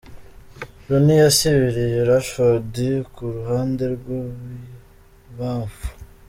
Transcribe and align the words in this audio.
Rooney 0.87 1.17
yasibiriye 1.23 1.99
Rashford 2.09 2.75
ku 3.13 3.23
ruhande 3.35 3.83
rw'ibubanfu. 3.95 5.85